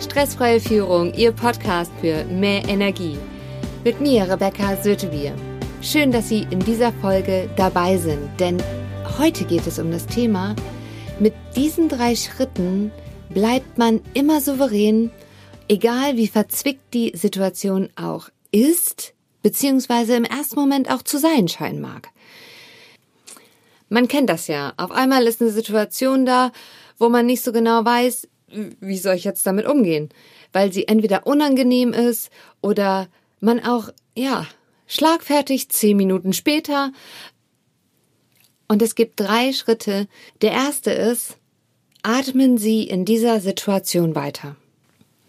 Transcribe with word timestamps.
Stressfreie 0.00 0.60
Führung, 0.60 1.12
Ihr 1.14 1.32
Podcast 1.32 1.90
für 2.00 2.24
mehr 2.24 2.68
Energie. 2.68 3.18
Mit 3.82 4.00
mir, 4.00 4.30
Rebecca 4.30 4.76
Sötebier. 4.76 5.34
Schön, 5.82 6.12
dass 6.12 6.28
Sie 6.28 6.46
in 6.50 6.60
dieser 6.60 6.92
Folge 6.92 7.50
dabei 7.56 7.96
sind, 7.96 8.28
denn 8.38 8.62
heute 9.18 9.44
geht 9.44 9.66
es 9.66 9.80
um 9.80 9.90
das 9.90 10.06
Thema, 10.06 10.54
mit 11.18 11.34
diesen 11.56 11.88
drei 11.88 12.14
Schritten 12.14 12.92
bleibt 13.30 13.76
man 13.76 14.00
immer 14.14 14.40
souverän, 14.40 15.10
egal 15.66 16.16
wie 16.16 16.28
verzwickt 16.28 16.94
die 16.94 17.12
Situation 17.16 17.88
auch 17.96 18.28
ist, 18.52 19.14
beziehungsweise 19.42 20.14
im 20.14 20.24
ersten 20.24 20.60
Moment 20.60 20.90
auch 20.92 21.02
zu 21.02 21.18
sein 21.18 21.48
scheinen 21.48 21.80
mag. 21.80 22.10
Man 23.88 24.06
kennt 24.06 24.30
das 24.30 24.46
ja. 24.46 24.74
Auf 24.76 24.92
einmal 24.92 25.24
ist 25.26 25.40
eine 25.40 25.50
Situation 25.50 26.24
da, 26.24 26.52
wo 26.98 27.08
man 27.08 27.26
nicht 27.26 27.42
so 27.42 27.50
genau 27.50 27.84
weiß, 27.84 28.28
wie 28.50 28.98
soll 28.98 29.14
ich 29.14 29.24
jetzt 29.24 29.46
damit 29.46 29.66
umgehen? 29.66 30.08
Weil 30.52 30.72
sie 30.72 30.88
entweder 30.88 31.26
unangenehm 31.26 31.92
ist 31.92 32.30
oder 32.60 33.08
man 33.40 33.64
auch, 33.64 33.90
ja, 34.14 34.46
schlagfertig 34.86 35.68
zehn 35.68 35.96
Minuten 35.96 36.32
später. 36.32 36.92
Und 38.68 38.82
es 38.82 38.94
gibt 38.94 39.20
drei 39.20 39.52
Schritte. 39.52 40.08
Der 40.42 40.52
erste 40.52 40.90
ist, 40.90 41.36
atmen 42.02 42.58
Sie 42.58 42.84
in 42.84 43.04
dieser 43.04 43.40
Situation 43.40 44.14
weiter. 44.14 44.56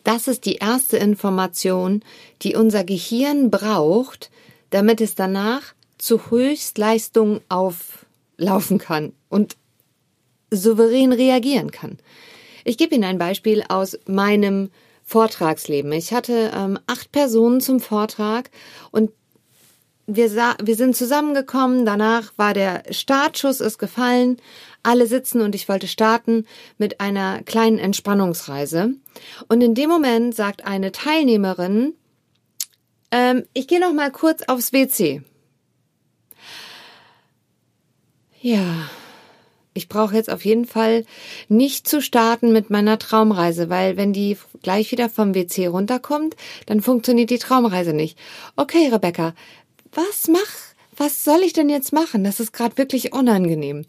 Das 0.03 0.27
ist 0.27 0.45
die 0.45 0.55
erste 0.55 0.97
Information, 0.97 2.03
die 2.41 2.55
unser 2.55 2.83
Gehirn 2.83 3.51
braucht, 3.51 4.31
damit 4.69 5.01
es 5.01 5.15
danach 5.15 5.73
zu 5.97 6.31
Höchstleistung 6.31 7.41
auflaufen 7.49 8.77
kann 8.77 9.13
und 9.27 9.57
souverän 10.51 11.11
reagieren 11.11 11.71
kann. 11.71 11.97
Ich 12.69 12.77
gebe 12.77 12.93
Ihnen 12.93 13.03
ein 13.03 13.17
Beispiel 13.17 13.63
aus 13.67 13.97
meinem 14.05 14.69
Vortragsleben. 15.03 15.91
Ich 15.91 16.13
hatte 16.13 16.51
ähm, 16.55 16.77
acht 16.85 17.11
Personen 17.11 17.61
zum 17.61 17.79
Vortrag 17.79 18.51
und 18.91 19.09
wir, 20.05 20.29
sah, 20.29 20.55
wir 20.61 20.75
sind 20.75 20.95
zusammengekommen. 20.95 21.83
Danach 21.83 22.31
war 22.37 22.53
der 22.53 22.83
Startschuss 22.91 23.59
ist 23.59 23.79
gefallen. 23.79 24.37
Alle 24.83 25.07
sitzen 25.07 25.41
und 25.41 25.55
ich 25.55 25.67
wollte 25.67 25.87
starten 25.87 26.45
mit 26.77 27.01
einer 27.01 27.41
kleinen 27.41 27.79
Entspannungsreise. 27.79 28.93
Und 29.47 29.61
in 29.61 29.73
dem 29.73 29.89
Moment 29.89 30.35
sagt 30.35 30.63
eine 30.63 30.91
Teilnehmerin, 30.91 31.95
ähm, 33.09 33.45
ich 33.53 33.67
gehe 33.67 33.79
noch 33.79 33.93
mal 33.93 34.11
kurz 34.11 34.43
aufs 34.43 34.73
WC. 34.73 35.23
Ja, 38.39 38.91
ich 39.79 39.87
brauche 39.87 40.13
jetzt 40.13 40.29
auf 40.29 40.43
jeden 40.43 40.65
Fall 40.65 41.05
nicht 41.47 41.87
zu 41.87 42.01
starten 42.01 42.51
mit 42.51 42.69
meiner 42.69 42.99
Traumreise, 42.99 43.69
weil 43.69 43.95
wenn 43.95 44.11
die 44.11 44.37
gleich 44.61 44.91
wieder 44.91 45.09
vom 45.09 45.33
WC 45.33 45.67
runterkommt, 45.67 46.35
dann 46.65 46.81
funktioniert 46.81 47.29
die 47.29 47.37
Traumreise 47.37 47.93
nicht. 47.93 48.19
Okay, 48.57 48.89
Rebecca, 48.91 49.33
was 49.93 50.27
mach? 50.27 50.39
Was 50.97 51.23
soll 51.23 51.39
ich 51.45 51.53
denn 51.53 51.69
jetzt 51.69 51.93
machen? 51.93 52.25
Das 52.25 52.41
ist 52.41 52.51
gerade 52.51 52.77
wirklich 52.77 53.13
unangenehm. 53.13 53.85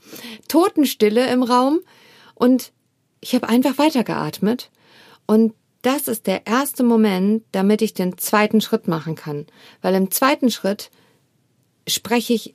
Totenstille 0.47 1.27
im 1.27 1.43
Raum 1.43 1.81
und 2.37 2.71
ich 3.21 3.35
habe 3.35 3.49
einfach 3.49 3.77
weitergeatmet 3.77 4.71
und 5.27 5.55
das 5.83 6.07
ist 6.07 6.29
der 6.29 6.47
erste 6.47 6.85
Moment, 6.85 7.43
damit 7.51 7.83
ich 7.83 7.95
den 7.95 8.17
zweiten 8.17 8.61
Schritt 8.61 8.87
machen 8.87 9.17
kann, 9.17 9.47
weil 9.83 9.97
im 9.97 10.13
zweiten 10.13 10.53
Schritt 10.53 10.91
spreche 11.89 12.35
ich 12.35 12.55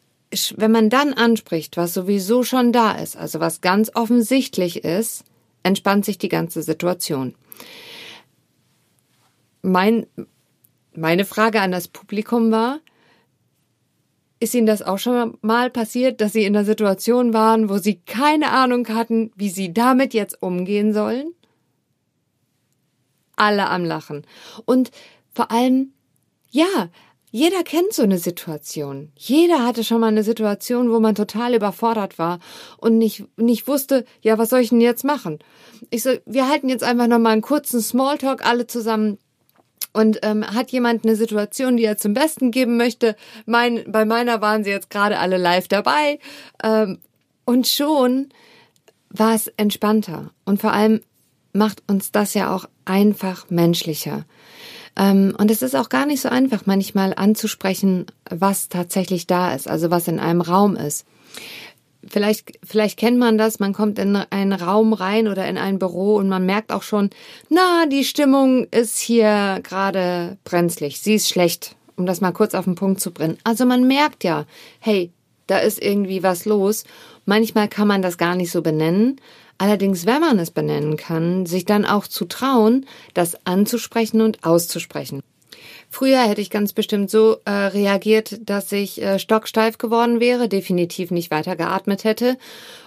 wenn 0.58 0.72
man 0.72 0.89
dann 0.89 1.14
anspricht, 1.14 1.78
was 1.78 1.94
sowieso 1.94 2.44
schon 2.44 2.72
da 2.72 2.91
ist, 2.94 3.17
also 3.17 3.39
was 3.39 3.61
ganz 3.61 3.91
offensichtlich 3.94 4.83
ist, 4.83 5.23
entspannt 5.64 6.05
sich 6.05 6.17
die 6.17 6.30
ganze 6.30 6.61
Situation. 6.61 7.36
Mein, 9.61 10.06
meine 10.94 11.25
Frage 11.25 11.61
an 11.61 11.72
das 11.72 11.88
Publikum 11.88 12.52
war, 12.52 12.80
ist 14.39 14.53
Ihnen 14.53 14.67
das 14.67 14.81
auch 14.81 15.00
schon 15.00 15.38
mal 15.41 15.69
passiert, 15.69 16.22
dass 16.22 16.34
Sie 16.34 16.44
in 16.44 16.56
einer 16.56 16.66
Situation 16.66 17.34
waren, 17.34 17.69
wo 17.69 17.78
Sie 17.78 17.95
keine 18.06 18.51
Ahnung 18.51 18.88
hatten, 18.90 19.31
wie 19.35 19.50
Sie 19.50 19.74
damit 19.74 20.13
jetzt 20.13 20.41
umgehen 20.41 20.94
sollen? 20.94 21.34
Alle 23.35 23.69
am 23.69 23.84
Lachen. 23.84 24.25
Und 24.66 24.91
vor 25.34 25.51
allem, 25.51 25.94
ja, 26.51 26.90
jeder 27.35 27.63
kennt 27.63 27.91
so 27.91 28.03
eine 28.03 28.18
Situation. 28.18 29.12
Jeder 29.18 29.66
hatte 29.66 29.84
schon 29.84 30.00
mal 30.00 30.07
eine 30.07 30.23
Situation, 30.23 30.90
wo 30.90 31.01
man 31.01 31.16
total 31.16 31.53
überfordert 31.53 32.18
war 32.18 32.40
und 32.78 32.97
nicht, 32.97 33.25
nicht 33.35 33.68
wusste, 33.68 34.06
ja, 34.22 34.38
was 34.38 34.51
soll 34.51 34.62
ich 34.62 34.69
denn 34.69 34.79
jetzt 34.79 35.03
machen? 35.03 35.40
Ich 35.90 36.03
so, 36.03 36.12
wir 36.25 36.47
halten 36.47 36.69
jetzt 36.69 36.85
einfach 36.85 37.07
noch 37.07 37.19
mal 37.19 37.31
einen 37.31 37.41
kurzen 37.41 37.81
Smalltalk 37.81 38.45
alle 38.45 38.68
zusammen. 38.68 39.18
Und 39.91 40.19
ähm, 40.24 40.45
hat 40.47 40.72
jemand 40.72 41.03
eine 41.03 41.18
Situation, 41.18 41.75
die 41.75 41.84
er 41.84 41.97
zum 41.97 42.13
Besten 42.13 42.51
geben 42.51 42.78
möchte? 42.78 43.18
Mein, 43.45 43.84
bei 43.85 44.06
meiner 44.06 44.40
waren 44.40 44.63
sie 44.63 44.69
jetzt 44.69 44.90
gerade 44.90 45.19
alle 45.19 45.35
live 45.35 45.68
dabei. 45.68 46.19
Ähm, 46.63 47.00
und 47.44 47.68
schon 47.68 48.29
war 49.09 49.35
es 49.35 49.47
entspannter. 49.57 50.31
Und 50.45 50.62
vor 50.62 50.72
allem 50.72 51.01
macht 51.51 51.84
uns 51.90 52.13
das 52.13 52.34
ja 52.34 52.56
auch 52.56 52.63
einfach 52.85 53.50
menschlicher. 53.50 54.24
Ähm, 54.97 55.35
und 55.38 55.51
es 55.51 55.61
ist 55.61 55.75
auch 55.75 55.89
gar 55.89 56.06
nicht 56.06 56.22
so 56.22 56.29
einfach, 56.29 56.66
manchmal 56.66 57.13
anzusprechen, 57.16 58.06
was 58.29 58.69
tatsächlich 58.69 59.28
da 59.28 59.53
ist, 59.53 59.67
also 59.67 59.91
was 59.91 60.07
in 60.07 60.19
einem 60.19 60.41
Raum 60.41 60.75
ist. 60.75 61.06
Vielleicht, 62.07 62.59
vielleicht 62.63 63.00
kennt 63.00 63.17
man 63.17 63.38
das, 63.38 63.59
man 63.59 63.73
kommt 63.73 63.97
in 63.97 64.16
einen 64.16 64.53
Raum 64.53 64.94
rein 64.94 65.28
oder 65.28 65.47
in 65.47 65.57
ein 65.57 65.79
Büro 65.79 66.16
und 66.16 66.29
man 66.29 66.45
merkt 66.45 66.72
auch 66.72 66.83
schon, 66.83 67.09
na, 67.50 67.88
die 67.88 68.03
Stimmung 68.03 68.67
ist 68.69 69.00
hier 69.00 69.59
gerade 69.63 70.38
brenzlig, 70.44 71.00
sie 71.00 71.16
ist 71.16 71.29
schlecht, 71.29 71.75
um 71.95 72.06
das 72.06 72.22
mal 72.22 72.31
kurz 72.31 72.53
auf 72.53 72.66
den 72.66 72.75
Punkt 72.75 73.01
zu 73.01 73.12
bringen. 73.12 73.39
Also 73.44 73.66
man 73.66 73.88
merkt 73.88 74.23
ja, 74.23 74.45
hey, 74.79 75.12
da 75.47 75.57
ist 75.57 75.81
irgendwie 75.81 76.23
was 76.23 76.45
los. 76.45 76.85
Manchmal 77.25 77.67
kann 77.67 77.88
man 77.88 78.01
das 78.01 78.17
gar 78.17 78.35
nicht 78.35 78.51
so 78.51 78.62
benennen, 78.62 79.19
Allerdings, 79.57 80.05
wenn 80.05 80.19
man 80.21 80.39
es 80.39 80.51
benennen 80.51 80.97
kann, 80.97 81.45
sich 81.45 81.66
dann 81.66 81.85
auch 81.85 82.07
zu 82.07 82.25
trauen, 82.25 82.85
das 83.13 83.38
anzusprechen 83.45 84.21
und 84.21 84.43
auszusprechen. 84.43 85.21
Früher 85.89 86.27
hätte 86.27 86.41
ich 86.41 86.49
ganz 86.49 86.73
bestimmt 86.73 87.09
so 87.09 87.38
äh, 87.45 87.51
reagiert, 87.51 88.39
dass 88.44 88.71
ich 88.71 89.01
äh, 89.01 89.17
stocksteif 89.17 89.77
geworden 89.77 90.19
wäre, 90.19 90.49
definitiv 90.49 91.09
nicht 91.11 91.31
weiter 91.31 91.55
geatmet 91.55 92.03
hätte 92.03 92.38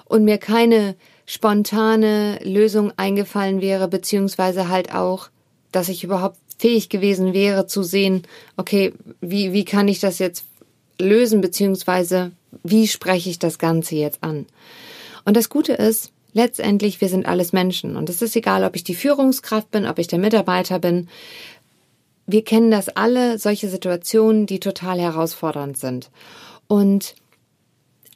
und 0.05 0.25
mir 0.25 0.39
keine 0.39 0.95
spontane 1.25 2.39
Lösung 2.43 2.93
eingefallen 2.97 3.61
wäre, 3.61 3.89
beziehungsweise 3.89 4.69
halt 4.69 4.95
auch, 4.95 5.31
dass 5.73 5.89
ich 5.89 6.05
überhaupt 6.05 6.39
fähig 6.59 6.89
gewesen 6.89 7.33
wäre 7.33 7.67
zu 7.67 7.83
sehen, 7.83 8.23
okay, 8.57 8.93
wie, 9.21 9.53
wie 9.53 9.65
kann 9.65 9.89
ich 9.89 10.01
das 10.01 10.19
jetzt 10.19 10.45
lösen, 11.01 11.41
beziehungsweise 11.41 12.33
wie 12.63 12.89
spreche 12.89 13.31
ich 13.31 13.39
das 13.39 13.59
Ganze 13.59 13.95
jetzt 13.95 14.23
an? 14.23 14.47
Und 15.25 15.37
das 15.37 15.49
Gute 15.49 15.75
ist, 15.75 16.13
letztendlich, 16.33 17.01
wir 17.01 17.09
sind 17.09 17.27
alles 17.27 17.53
Menschen. 17.53 17.97
Und 17.97 18.09
es 18.11 18.23
ist 18.23 18.37
egal, 18.37 18.65
ob 18.65 18.77
ich 18.77 18.85
die 18.85 18.95
Führungskraft 18.95 19.71
bin, 19.71 19.87
ob 19.87 19.99
ich 19.99 20.07
der 20.07 20.19
Mitarbeiter 20.19 20.79
bin. 20.79 21.09
Wir 22.27 22.45
kennen 22.45 22.71
das 22.71 22.89
alle, 22.89 23.39
solche 23.39 23.69
Situationen, 23.69 24.47
die 24.47 24.61
total 24.61 25.01
herausfordernd 25.01 25.79
sind. 25.79 26.11
Und 26.67 27.15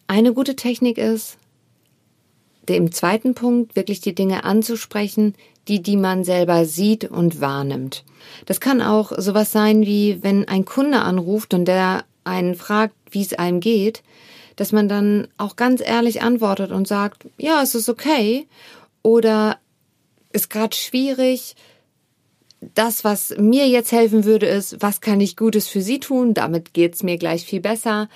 eine 0.07 0.35
gute 0.35 0.57
Technik 0.57 0.99
ist, 0.99 1.39
dem 2.69 2.93
zweiten 2.93 3.35
Punkt 3.35 3.75
wirklich 3.77 4.01
die 4.01 4.15
Dinge 4.15 4.45
anzusprechen, 4.45 5.35
die, 5.69 5.83
die 5.83 5.97
man 5.97 6.25
selber 6.25 6.65
sieht 6.65 7.05
und 7.05 7.41
wahrnimmt. 7.41 8.05
Das 8.47 8.61
kann 8.61 8.83
auch 8.83 9.13
sowas 9.17 9.53
sein 9.53 9.83
wie, 9.83 10.23
wenn 10.23 10.47
ein 10.47 10.65
Kunde 10.65 11.01
anruft 11.01 11.55
und 11.55 11.67
der 11.67 12.05
einen 12.25 12.55
fragt, 12.55 12.95
wie 13.11 13.23
es 13.23 13.35
einem 13.35 13.61
geht, 13.61 14.03
dass 14.57 14.73
man 14.73 14.89
dann 14.89 15.29
auch 15.39 15.57
ganz 15.57 15.81
ehrlich 15.81 16.23
antwortet 16.23 16.71
und 16.71 16.87
sagt, 16.87 17.27
ja, 17.39 17.63
es 17.63 17.75
ist 17.75 17.89
okay 17.89 18.47
oder 19.03 19.59
ist 20.33 20.51
gerade 20.51 20.77
schwierig. 20.77 21.57
Das, 22.61 23.05
was 23.05 23.35
mir 23.39 23.67
jetzt 23.69 23.93
helfen 23.93 24.25
würde, 24.25 24.47
ist, 24.47 24.81
was 24.81 25.01
kann 25.01 25.21
ich 25.21 25.37
Gutes 25.37 25.69
für 25.69 25.83
Sie 25.83 25.99
tun? 25.99 26.33
Damit 26.35 26.75
geht's 26.75 27.03
mir 27.03 27.19
gleich 27.19 27.45
viel 27.45 27.61
besser. 27.61 28.09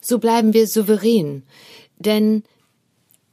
So 0.00 0.18
bleiben 0.18 0.52
wir 0.54 0.66
souverän. 0.66 1.44
Denn 1.98 2.42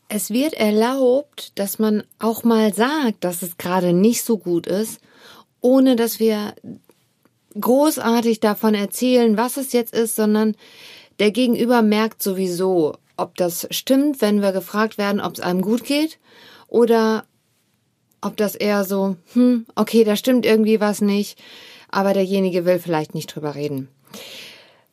es 0.10 0.30
wird 0.30 0.54
erlaubt, 0.54 1.52
dass 1.56 1.80
man 1.80 2.04
auch 2.20 2.44
mal 2.44 2.74
sagt, 2.74 3.24
dass 3.24 3.42
es 3.42 3.58
gerade 3.58 3.94
nicht 3.94 4.24
so 4.24 4.38
gut 4.38 4.68
ist, 4.68 5.02
ohne 5.60 5.96
dass 5.96 6.20
wir 6.20 6.54
großartig 7.60 8.40
davon 8.40 8.74
erzählen, 8.74 9.38
was 9.38 9.58
es 9.58 9.74
jetzt 9.74 9.94
ist, 9.94 10.16
sondern 10.16 10.56
der 11.20 11.32
Gegenüber 11.32 11.82
merkt 11.82 12.22
sowieso, 12.22 12.96
ob 13.16 13.36
das 13.36 13.68
stimmt, 13.72 14.22
wenn 14.22 14.42
wir 14.42 14.52
gefragt 14.52 14.98
werden, 14.98 15.20
ob 15.22 15.34
es 15.34 15.40
einem 15.40 15.62
gut 15.62 15.84
geht 15.84 16.20
oder 16.68 17.26
ob 18.22 18.38
das 18.38 18.56
eher 18.56 18.84
so, 18.84 19.16
hm, 19.34 19.66
okay, 19.76 20.04
da 20.04 20.16
stimmt 20.16 20.46
irgendwie 20.46 20.80
was 20.80 21.02
nicht, 21.02 21.40
aber 21.90 22.14
derjenige 22.14 22.66
will 22.66 22.80
vielleicht 22.80 23.16
nicht 23.16 23.28
drüber 23.28 23.56
reden. 23.56 23.90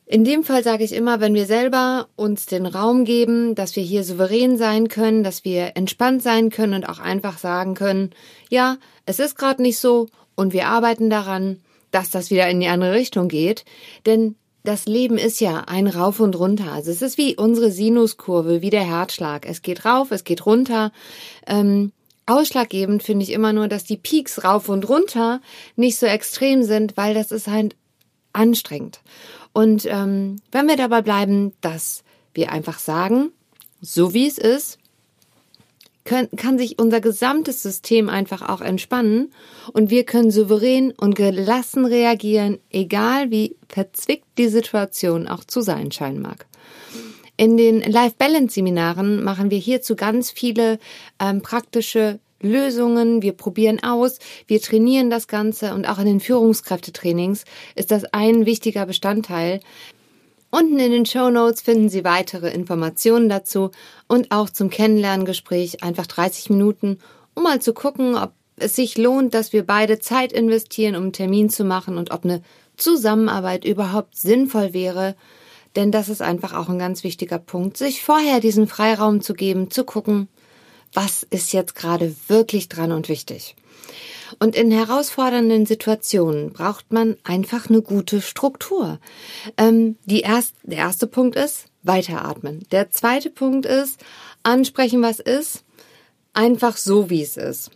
In 0.07 0.23
dem 0.23 0.43
Fall 0.43 0.63
sage 0.63 0.83
ich 0.83 0.93
immer, 0.93 1.19
wenn 1.19 1.33
wir 1.33 1.47
selber 1.47 2.07
uns 2.15 2.45
den 2.45 2.67
Raum 2.67 3.05
geben, 3.05 3.55
dass 3.55 3.75
wir 3.75 3.81
hier 3.81 4.03
souverän 4.03 4.55
sein 4.55 4.87
können, 4.87 5.23
dass 5.23 5.43
wir 5.43 5.75
entspannt 5.75 6.21
sein 6.21 6.51
können 6.51 6.75
und 6.75 6.87
auch 6.87 6.99
einfach 6.99 7.39
sagen 7.39 7.73
können, 7.73 8.11
ja, 8.49 8.77
es 9.07 9.17
ist 9.17 9.35
gerade 9.35 9.63
nicht 9.63 9.79
so 9.79 10.07
und 10.35 10.53
wir 10.53 10.67
arbeiten 10.67 11.09
daran, 11.09 11.59
dass 11.89 12.11
das 12.11 12.29
wieder 12.29 12.47
in 12.49 12.59
die 12.59 12.67
andere 12.67 12.93
Richtung 12.93 13.29
geht. 13.29 13.65
Denn 14.05 14.35
das 14.65 14.85
Leben 14.85 15.17
ist 15.17 15.39
ja 15.39 15.61
ein 15.67 15.87
Rauf 15.87 16.19
und 16.19 16.37
runter. 16.37 16.71
Also 16.71 16.91
es 16.91 17.01
ist 17.01 17.17
wie 17.17 17.35
unsere 17.35 17.71
Sinuskurve, 17.71 18.61
wie 18.61 18.69
der 18.69 18.83
Herzschlag. 18.83 19.45
Es 19.47 19.61
geht 19.61 19.85
rauf, 19.85 20.11
es 20.11 20.23
geht 20.23 20.45
runter. 20.45 20.91
Ähm, 21.47 21.91
ausschlaggebend 22.25 23.03
finde 23.03 23.23
ich 23.23 23.31
immer 23.31 23.53
nur, 23.53 23.67
dass 23.67 23.83
die 23.83 23.97
Peaks 23.97 24.43
rauf 24.43 24.67
und 24.67 24.89
runter 24.89 25.41
nicht 25.75 25.97
so 25.97 26.05
extrem 26.05 26.63
sind, 26.63 26.97
weil 26.97 27.13
das 27.13 27.31
ist 27.31 27.47
halt 27.47 27.75
anstrengend. 28.33 28.99
Und 29.53 29.85
ähm, 29.85 30.37
wenn 30.51 30.67
wir 30.67 30.75
dabei 30.75 31.01
bleiben, 31.01 31.53
dass 31.61 32.03
wir 32.33 32.51
einfach 32.51 32.79
sagen, 32.79 33.31
so 33.79 34.13
wie 34.13 34.27
es 34.27 34.37
ist, 34.37 34.79
können, 36.05 36.29
kann 36.37 36.57
sich 36.57 36.79
unser 36.79 37.01
gesamtes 37.01 37.61
System 37.61 38.09
einfach 38.09 38.47
auch 38.47 38.61
entspannen 38.61 39.33
und 39.73 39.89
wir 39.89 40.05
können 40.05 40.31
souverän 40.31 40.91
und 40.91 41.15
gelassen 41.15 41.85
reagieren, 41.85 42.59
egal 42.71 43.31
wie 43.31 43.57
verzwickt 43.67 44.25
die 44.37 44.47
Situation 44.47 45.27
auch 45.27 45.43
zu 45.43 45.61
sein 45.61 45.91
scheinen 45.91 46.21
mag. 46.21 46.45
In 47.37 47.57
den 47.57 47.81
Life 47.81 48.15
Balance 48.17 48.53
Seminaren 48.53 49.23
machen 49.23 49.51
wir 49.51 49.57
hierzu 49.57 49.97
ganz 49.97 50.31
viele 50.31 50.79
ähm, 51.19 51.41
praktische 51.41 52.19
Lösungen, 52.41 53.21
wir 53.21 53.33
probieren 53.33 53.83
aus, 53.83 54.19
wir 54.47 54.61
trainieren 54.61 55.09
das 55.09 55.27
Ganze 55.27 55.73
und 55.73 55.89
auch 55.89 55.99
in 55.99 56.05
den 56.05 56.19
Führungskräftetrainings 56.19 57.43
ist 57.75 57.91
das 57.91 58.05
ein 58.13 58.45
wichtiger 58.45 58.85
Bestandteil. 58.85 59.59
Unten 60.57 60.79
in 60.79 60.93
den 60.93 61.05
Show 61.05 61.31
Notes 61.31 61.61
finden 61.61 61.89
Sie 61.89 62.05
weitere 62.05 62.49
Informationen 62.49 63.27
dazu 63.27 63.71
und 64.07 64.31
auch 64.31 64.49
zum 64.49 64.69
Kennenlerngespräch 64.69 65.83
einfach 65.83 66.07
30 66.07 66.49
Minuten, 66.49 66.99
um 67.33 67.43
mal 67.43 67.61
zu 67.61 67.73
gucken, 67.73 68.15
ob 68.15 68.31
es 68.55 68.73
sich 68.73 68.97
lohnt, 68.97 69.33
dass 69.33 69.51
wir 69.51 69.65
beide 69.65 69.99
Zeit 69.99 70.31
investieren, 70.31 70.95
um 70.95 71.03
einen 71.03 71.11
Termin 71.11 71.49
zu 71.49 71.65
machen 71.65 71.97
und 71.97 72.11
ob 72.11 72.23
eine 72.23 72.41
Zusammenarbeit 72.77 73.65
überhaupt 73.65 74.15
sinnvoll 74.15 74.71
wäre. 74.71 75.17
Denn 75.75 75.91
das 75.91 76.07
ist 76.07 76.21
einfach 76.21 76.53
auch 76.53 76.69
ein 76.69 76.79
ganz 76.79 77.03
wichtiger 77.03 77.37
Punkt, 77.37 77.75
sich 77.75 78.01
vorher 78.01 78.39
diesen 78.39 78.67
Freiraum 78.67 79.19
zu 79.19 79.33
geben, 79.33 79.71
zu 79.71 79.83
gucken, 79.83 80.29
was 80.93 81.23
ist 81.23 81.51
jetzt 81.51 81.75
gerade 81.75 82.15
wirklich 82.29 82.69
dran 82.69 82.93
und 82.93 83.09
wichtig. 83.09 83.57
Und 84.39 84.55
in 84.55 84.71
herausfordernden 84.71 85.65
Situationen 85.65 86.51
braucht 86.51 86.91
man 86.91 87.17
einfach 87.23 87.69
eine 87.69 87.81
gute 87.81 88.21
Struktur. 88.21 88.99
Ähm, 89.57 89.97
die 90.05 90.21
erst, 90.21 90.55
der 90.63 90.79
erste 90.79 91.07
Punkt 91.07 91.35
ist 91.35 91.65
weiteratmen. 91.83 92.65
Der 92.71 92.91
zweite 92.91 93.29
Punkt 93.29 93.65
ist 93.65 93.99
ansprechen, 94.43 95.01
was 95.01 95.19
ist, 95.19 95.63
einfach 96.33 96.77
so, 96.77 97.09
wie 97.09 97.21
es 97.21 97.37
ist. 97.37 97.71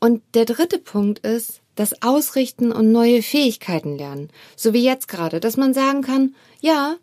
Und 0.00 0.22
der 0.34 0.44
dritte 0.44 0.78
Punkt 0.78 1.20
ist 1.20 1.60
das 1.74 2.02
Ausrichten 2.02 2.72
und 2.72 2.92
neue 2.92 3.22
Fähigkeiten 3.22 3.96
lernen. 3.96 4.30
So 4.56 4.72
wie 4.72 4.82
jetzt 4.82 5.08
gerade, 5.08 5.40
dass 5.40 5.56
man 5.56 5.74
sagen 5.74 6.02
kann, 6.02 6.34
ja, 6.60 6.96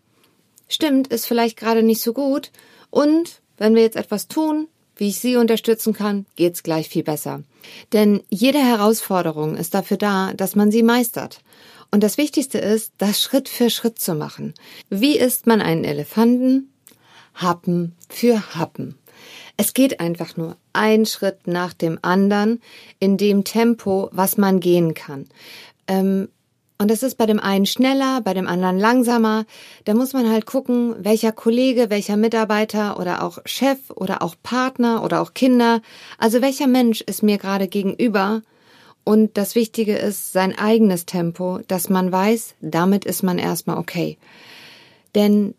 stimmt, 0.68 1.08
ist 1.08 1.26
vielleicht 1.26 1.58
gerade 1.58 1.84
nicht 1.84 2.02
so 2.02 2.14
gut. 2.14 2.52
Und 2.90 3.42
wenn 3.58 3.76
wir 3.76 3.82
jetzt 3.82 3.96
etwas 3.96 4.28
tun, 4.28 4.68
wie 4.98 5.10
ich 5.10 5.20
Sie 5.20 5.36
unterstützen 5.36 5.94
kann, 5.94 6.26
geht's 6.36 6.64
gleich 6.64 6.90
viel 6.90 7.04
besser. 7.04 7.44
Denn 7.94 8.24
jede 8.30 8.60
Herausforderung 8.60 9.56
ist 9.56 9.74
dafür 9.74 9.98
da, 9.98 10.34
dass 10.34 10.56
man 10.56 10.72
sie 10.72 10.84
meistert. 10.84 11.42
Und 11.92 12.04
das 12.04 12.18
Wichtigste 12.18 12.58
ist, 12.58 12.94
das 12.98 13.22
Schritt 13.22 13.50
für 13.50 13.70
Schritt 13.70 14.00
zu 14.00 14.16
machen. 14.16 14.54
Wie 14.90 15.18
isst 15.18 15.48
man 15.48 15.62
einen 15.62 15.84
Elefanten? 15.84 16.72
Happen 17.34 17.96
für 18.10 18.56
Happen. 18.56 18.98
Es 19.58 19.74
geht 19.74 20.00
einfach 20.00 20.36
nur 20.38 20.58
ein 20.74 21.06
Schritt 21.06 21.48
nach 21.48 21.74
dem 21.74 22.00
anderen 22.02 22.62
in 23.00 23.18
dem 23.18 23.44
Tempo, 23.44 24.10
was 24.12 24.38
man 24.38 24.60
gehen 24.60 24.94
kann. 24.94 25.28
Ähm, 25.88 26.30
und 26.78 26.92
das 26.92 27.04
ist 27.04 27.18
bei 27.18 27.26
dem 27.26 27.40
einen 27.40 27.66
schneller, 27.66 28.20
bei 28.22 28.34
dem 28.34 28.48
anderen 28.48 28.78
langsamer. 28.78 29.46
Da 29.86 29.94
muss 29.94 30.12
man 30.12 30.30
halt 30.30 30.46
gucken, 30.46 30.94
welcher 31.00 31.32
Kollege, 31.32 31.90
welcher 31.90 32.18
Mitarbeiter 32.18 33.00
oder 33.00 33.24
auch 33.24 33.40
Chef 33.46 33.80
oder 33.96 34.22
auch 34.22 34.36
Partner 34.44 35.02
oder 35.04 35.22
auch 35.22 35.34
Kinder, 35.34 35.82
also 36.18 36.42
welcher 36.42 36.68
Mensch 36.68 37.02
ist 37.02 37.24
mir 37.24 37.38
gerade 37.38 37.70
gegenüber. 37.70 38.42
Und 39.06 39.38
das 39.38 39.56
Wichtige 39.56 39.96
ist 39.96 40.34
sein 40.34 40.58
eigenes 40.58 41.06
Tempo, 41.06 41.60
dass 41.68 41.90
man 41.90 42.12
weiß, 42.12 42.56
damit 42.60 43.06
ist 43.06 43.24
man 43.24 43.38
erstmal 43.38 43.78
okay. 43.78 44.18
Denn 45.14 45.54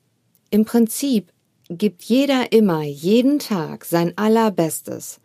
im 0.51 0.67
Prinzip 0.67 1.29
gibt 1.71 2.03
jeder 2.03 2.53
immer, 2.53 2.83
jeden 2.83 3.39
Tag 3.39 3.87
sein 3.87 4.13
allerbestes. 4.17 5.21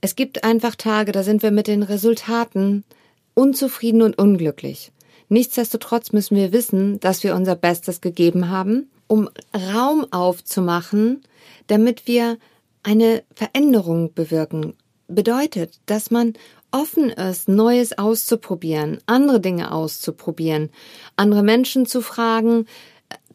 Es 0.00 0.14
gibt 0.14 0.44
einfach 0.44 0.76
Tage, 0.76 1.10
da 1.10 1.24
sind 1.24 1.42
wir 1.42 1.50
mit 1.50 1.66
den 1.66 1.82
Resultaten 1.82 2.84
unzufrieden 3.34 4.02
und 4.02 4.16
unglücklich. 4.16 4.92
Nichtsdestotrotz 5.28 6.12
müssen 6.12 6.36
wir 6.36 6.52
wissen, 6.52 7.00
dass 7.00 7.22
wir 7.22 7.34
unser 7.34 7.54
Bestes 7.54 8.00
gegeben 8.00 8.48
haben, 8.48 8.90
um 9.06 9.28
Raum 9.54 10.06
aufzumachen, 10.10 11.22
damit 11.66 12.06
wir 12.06 12.38
eine 12.82 13.22
Veränderung 13.34 14.14
bewirken. 14.14 14.74
Bedeutet, 15.06 15.80
dass 15.86 16.10
man 16.10 16.34
offen 16.70 17.10
ist, 17.10 17.48
Neues 17.48 17.96
auszuprobieren, 17.96 18.98
andere 19.06 19.40
Dinge 19.40 19.72
auszuprobieren, 19.72 20.70
andere 21.16 21.42
Menschen 21.42 21.86
zu 21.86 22.02
fragen, 22.02 22.66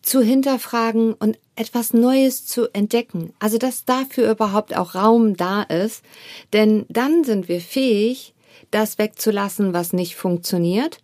zu 0.02 0.22
hinterfragen 0.22 1.14
und 1.14 1.40
etwas 1.56 1.94
Neues 1.94 2.46
zu 2.46 2.68
entdecken. 2.74 3.34
Also, 3.40 3.58
dass 3.58 3.86
dafür 3.86 4.30
überhaupt 4.32 4.76
auch 4.76 4.96
Raum 4.96 5.36
da 5.38 5.64
ist, 5.64 6.04
denn 6.52 6.86
dann 6.90 7.24
sind 7.24 7.48
wir 7.48 7.62
fähig, 7.62 8.34
das 8.70 8.98
wegzulassen, 8.98 9.74
was 9.74 9.94
nicht 9.94 10.16
funktioniert 10.16 11.00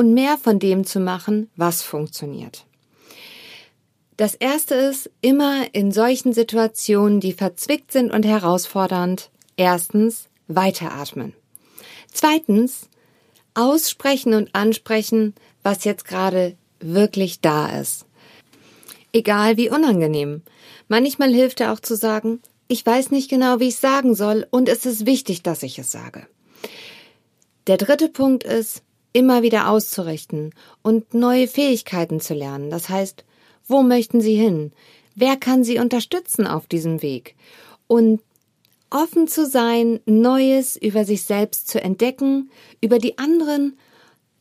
und 0.00 0.14
mehr 0.14 0.38
von 0.38 0.58
dem 0.58 0.86
zu 0.86 0.98
machen, 0.98 1.50
was 1.56 1.82
funktioniert. 1.82 2.64
Das 4.16 4.34
erste 4.34 4.74
ist, 4.74 5.10
immer 5.20 5.74
in 5.74 5.92
solchen 5.92 6.32
Situationen, 6.32 7.20
die 7.20 7.34
verzwickt 7.34 7.92
sind 7.92 8.10
und 8.10 8.24
herausfordernd, 8.24 9.30
erstens 9.58 10.30
weiteratmen. 10.48 11.34
Zweitens, 12.10 12.88
aussprechen 13.52 14.32
und 14.32 14.54
ansprechen, 14.54 15.34
was 15.62 15.84
jetzt 15.84 16.06
gerade 16.06 16.56
wirklich 16.80 17.42
da 17.42 17.78
ist. 17.78 18.06
Egal 19.12 19.58
wie 19.58 19.68
unangenehm. 19.68 20.40
Manchmal 20.88 21.30
hilft 21.34 21.60
er 21.60 21.74
auch 21.74 21.80
zu 21.80 21.94
sagen, 21.94 22.40
ich 22.68 22.86
weiß 22.86 23.10
nicht 23.10 23.28
genau, 23.28 23.60
wie 23.60 23.68
ich 23.68 23.76
sagen 23.76 24.14
soll 24.14 24.46
und 24.50 24.70
es 24.70 24.86
ist 24.86 25.04
wichtig, 25.04 25.42
dass 25.42 25.62
ich 25.62 25.78
es 25.78 25.92
sage. 25.92 26.26
Der 27.66 27.76
dritte 27.76 28.08
Punkt 28.08 28.44
ist, 28.44 28.82
immer 29.12 29.42
wieder 29.42 29.68
auszurichten 29.68 30.52
und 30.82 31.14
neue 31.14 31.48
Fähigkeiten 31.48 32.20
zu 32.20 32.34
lernen. 32.34 32.70
Das 32.70 32.88
heißt, 32.88 33.24
wo 33.66 33.82
möchten 33.82 34.20
Sie 34.20 34.34
hin? 34.34 34.72
Wer 35.14 35.36
kann 35.36 35.64
Sie 35.64 35.78
unterstützen 35.78 36.46
auf 36.46 36.66
diesem 36.66 37.02
Weg? 37.02 37.34
Und 37.86 38.20
offen 38.90 39.28
zu 39.28 39.46
sein, 39.46 40.00
Neues 40.06 40.76
über 40.76 41.04
sich 41.04 41.22
selbst 41.22 41.68
zu 41.68 41.82
entdecken, 41.82 42.50
über 42.80 42.98
die 42.98 43.18
anderen, 43.18 43.76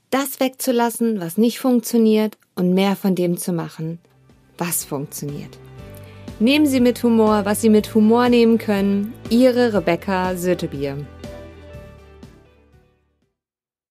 das 0.09 0.39
wegzulassen, 0.39 1.19
was 1.19 1.37
nicht 1.37 1.59
funktioniert 1.59 2.37
und 2.55 2.73
mehr 2.73 2.95
von 2.95 3.15
dem 3.15 3.37
zu 3.37 3.53
machen, 3.53 3.99
was 4.57 4.83
funktioniert. 4.85 5.57
Nehmen 6.39 6.65
Sie 6.65 6.79
mit 6.79 7.03
Humor, 7.03 7.45
was 7.45 7.61
Sie 7.61 7.69
mit 7.69 7.93
Humor 7.93 8.29
nehmen 8.29 8.57
können. 8.57 9.13
Ihre 9.29 9.73
Rebecca 9.73 10.35
Sötebier. 10.35 11.05